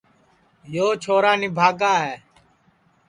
یو 0.73 0.87
چھورا 1.03 1.31
نِبھاگا 1.41 1.93
ہے 2.03 2.15